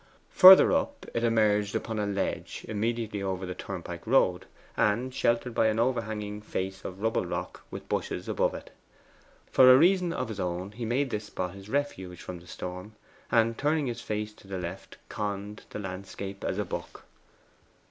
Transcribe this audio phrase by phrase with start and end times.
[0.31, 5.67] Further up it emerged upon a ledge immediately over the turnpike road, and sheltered by
[5.67, 8.63] an overhanging face of rubble rock, with bushes above.
[9.51, 12.93] For a reason of his own he made this spot his refuge from the storm,
[13.31, 17.03] and turning his face to the left, conned the landscape as a book.